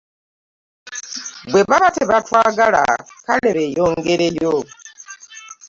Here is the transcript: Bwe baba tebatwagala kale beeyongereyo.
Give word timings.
Bwe 1.51 1.61
baba 1.69 1.89
tebatwagala 1.97 2.83
kale 3.25 3.49
beeyongereyo. 3.55 4.53